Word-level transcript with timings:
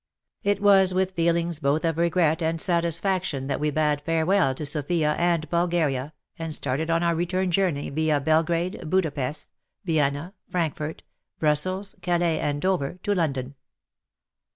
It 0.41 0.63
was 0.63 0.95
with 0.95 1.11
feelings 1.11 1.59
both 1.59 1.85
of 1.85 1.99
regret 1.99 2.41
and 2.41 2.59
satisfaction 2.59 3.45
that 3.45 3.59
we 3.59 3.69
bade 3.69 4.01
farewell 4.01 4.55
to 4.55 4.65
Sofia 4.65 5.13
and 5.19 5.47
Bulgaria, 5.47 6.13
and 6.39 6.55
started 6.55 6.89
on 6.89 7.03
our 7.03 7.13
return 7.13 7.51
journey 7.51 7.87
via 7.91 8.19
Belgrade, 8.19 8.89
Buda 8.89 9.11
Pesth, 9.11 9.49
Vienna, 9.85 10.33
Frankfort, 10.49 11.03
Brussels, 11.37 11.93
Calais 12.01 12.39
and 12.39 12.59
Dover, 12.63 12.97
to 13.03 13.13
London. 13.13 13.53